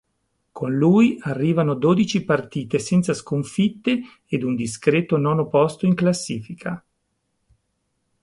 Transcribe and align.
Con 0.51 0.73
lui 0.75 1.19
arrivano 1.21 1.75
dodici 1.75 2.23
partite 2.25 2.79
senza 2.79 3.13
sconfitte 3.13 4.01
ed 4.25 4.41
un 4.41 4.55
discreto 4.55 5.17
nono 5.17 5.47
posto 5.47 5.85
in 5.85 5.93
classifica. 5.93 6.83